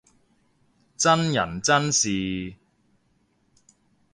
[0.97, 2.55] 真人真事